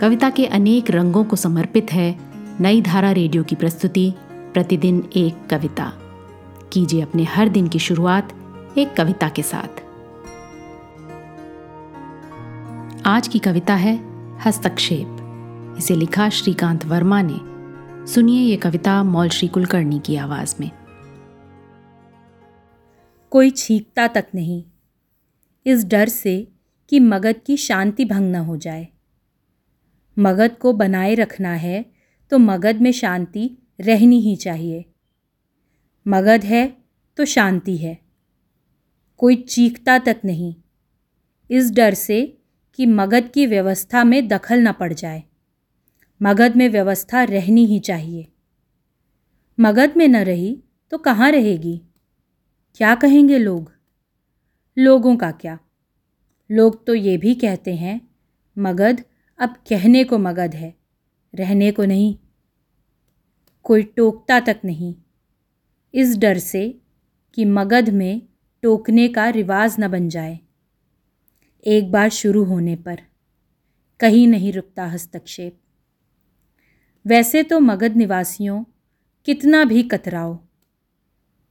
कविता 0.00 0.30
के 0.30 0.46
अनेक 0.46 0.90
रंगों 0.90 1.24
को 1.24 1.36
समर्पित 1.36 1.92
है 1.92 2.18
नई 2.60 2.82
धारा 2.82 3.12
रेडियो 3.12 3.44
की 3.44 3.54
प्रस्तुति, 3.54 4.14
प्रतिदिन 4.30 5.10
एक 5.16 5.46
कविता। 5.50 5.92
कीजिए 6.72 7.00
अपने 7.00 7.24
हर 7.24 7.48
दिन 7.48 7.68
की 7.68 7.78
शुरुआत 7.78 8.32
एक 8.78 8.96
कविता 8.96 9.28
के 9.28 9.42
साथ। 9.42 9.68
आज 13.06 13.28
की 13.28 13.38
कविता 13.38 13.74
है 13.74 14.00
हस्तक्षेप। 14.40 15.16
इसे 15.78 15.96
लिखा 15.96 16.28
श्रीकांत 16.28 16.86
वर्मा 16.86 17.22
ने। 17.22 17.40
सुनिए 18.06 18.40
ये 18.40 18.56
कविता 18.56 19.04
मौल 19.04 19.28
श्री 19.28 19.48
कुलकर्णी 19.48 19.98
की 19.98 20.16
आवाज़ 20.16 20.54
में। 20.60 20.70
कोई 23.30 23.50
छींकता 23.50 24.08
तक 24.08 24.26
नहीं। 24.34 24.64
इस 25.66 25.84
डर 25.84 26.08
से 26.08 26.48
कि 26.90 27.00
मगध 27.00 27.36
की 27.46 27.56
शांति 27.56 28.04
भंग 28.04 28.32
न 28.32 28.36
हो 28.36 28.56
जाए। 28.56 28.88
मगध 30.18 30.56
को 30.56 30.72
बनाए 30.72 31.14
रखना 31.14 31.52
है 31.54 31.84
तो 32.30 32.38
मगध 32.38 32.80
में 32.80 32.92
शांति 32.92 33.50
रहनी 33.80 34.20
ही 34.20 34.36
चाहिए। 34.36 34.84
मगध 36.08 36.44
है 36.44 36.76
तो 37.16 37.24
शांति 37.24 37.76
है। 37.76 37.98
कोई 39.18 39.36
चीखता 39.36 39.98
तक 39.98 40.20
नहीं। 40.24 40.54
इस 41.50 41.72
डर 41.72 41.94
से 41.94 42.38
कि 42.74 42.86
मगध 42.86 43.30
की 43.34 43.46
व्यवस्था 43.46 44.04
में 44.04 44.28
दखल 44.28 44.60
न 44.60 44.72
पड़ 44.72 44.92
जाए। 44.92 45.22
मगध 46.22 46.56
में 46.56 46.68
व्यवस्था 46.68 47.24
रहनी 47.24 47.66
ही 47.66 47.78
चाहिए। 47.78 48.32
मगध 49.60 49.92
में 49.96 50.08
न 50.08 50.16
रही 50.16 50.62
तो 50.90 50.98
कहाँ 50.98 51.30
रहेगी? 51.30 51.82
क्या 52.74 52.94
कहेंगे 52.94 53.38
लोग? 53.38 53.72
लोगों 54.78 55.16
का 55.16 55.30
क्या? 55.30 55.58
लोग 56.50 56.86
तो 56.86 56.94
ये 56.94 57.16
भी 57.16 57.34
कहते 57.34 57.74
हैं, 57.74 58.08
मगध 58.58 59.04
अब 59.38 59.56
कहने 59.68 60.04
को 60.04 60.18
मगध 60.18 60.54
है, 60.54 60.74
रहने 61.34 61.70
को 61.72 61.84
नहीं, 61.84 62.16
कोई 63.62 63.82
टोकता 63.82 64.40
तक 64.40 64.60
नहीं। 64.64 64.94
इस 65.94 66.16
डर 66.16 66.38
से 66.38 66.68
कि 67.34 67.44
मगध 67.44 67.88
में 67.88 68.22
टोकने 68.62 69.08
का 69.08 69.28
रिवाज 69.28 69.76
न 69.80 69.88
बन 69.88 70.08
जाए। 70.08 70.38
एक 71.66 71.90
बार 71.90 72.08
शुरू 72.10 72.44
होने 72.44 72.76
पर 72.76 73.02
कहीं 74.00 74.26
नहीं 74.28 74.52
रुकता 74.52 74.86
हस्तक्षेप। 74.86 75.58
वैसे 77.06 77.42
तो 77.42 77.60
मगध 77.60 77.96
निवासियों 77.96 78.64
कितना 79.26 79.64
भी 79.64 79.82
कतराओ, 79.82 80.38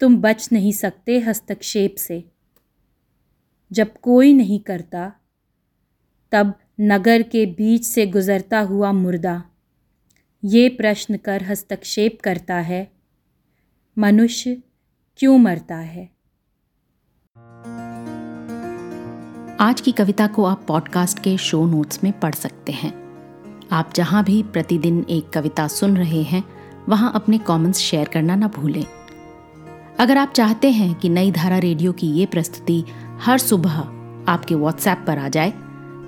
तुम 0.00 0.16
बच 0.16 0.48
नहीं 0.52 0.72
सकते 0.72 1.18
हस्तक्षेप 1.18 1.94
से। 1.98 2.24
जब 3.72 3.96
कोई 3.98 4.32
नहीं 4.32 4.60
करता, 4.60 5.12
तब 6.32 6.54
नगर 6.82 7.22
के 7.22 7.46
बीच 7.46 7.84
से 7.84 8.06
गुजरता 8.06 8.60
हुआ 8.60 8.92
मुर्दा। 8.92 9.44
ये 10.44 10.68
प्रश्न 10.68 11.16
कर 11.16 11.42
हस्तक्षेप 11.42 12.18
करता 12.24 12.54
है, 12.54 12.92
मनुष्य 13.98 14.62
क्यों 15.16 15.38
मरता 15.38 15.76
है? 15.76 16.10
आज 19.60 19.80
की 19.80 19.92
कविता 19.92 20.26
को 20.26 20.44
आप 20.44 20.64
पॉडकास्ट 20.68 21.18
के 21.18 21.36
शो 21.36 21.66
नोट्स 21.66 22.04
में 22.04 22.20
पढ़ 22.20 22.34
सकते 22.34 22.72
हैं। 22.72 22.92
आप 23.72 23.92
जहाँ 23.94 24.24
भी 24.24 24.42
प्रतिदिन 24.42 25.06
एक 25.10 25.30
कविता 25.30 25.68
सुन 25.68 25.96
रहे 25.96 26.22
हैं, 26.22 26.44
वहाँ 26.88 27.12
अपने 27.14 27.38
कमेंट्स 27.38 27.78
शेयर 27.78 28.08
करना 28.08 28.34
ना 28.34 28.48
भूलें। 28.48 28.84
अगर 29.98 30.18
आप 30.18 30.32
चाहते 30.32 30.70
हैं 30.70 30.94
कि 30.94 31.08
नई 31.08 31.32
धारा 31.32 31.58
रेडियो 31.58 31.92
की 31.92 32.06
ये 32.06 32.26
प्रस्तुति 32.26 32.84
हर 33.20 33.38
सुबह 33.38 33.78
आपके 34.32 34.54
व्हाट्सएप 34.54 35.04
पर 35.06 35.18
आ 35.18 35.28
जाए 35.28 35.69